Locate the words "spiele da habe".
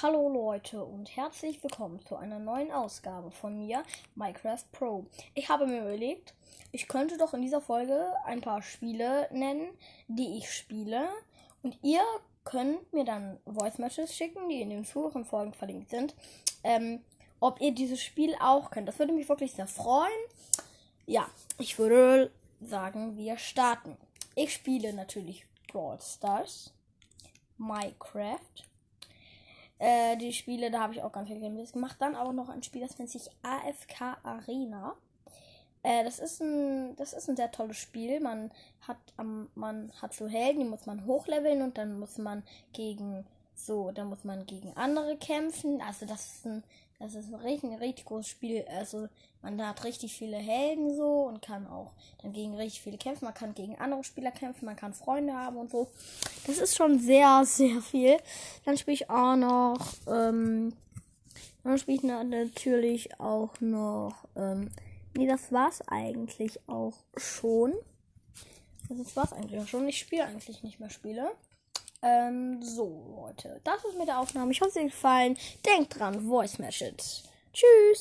30.32-30.94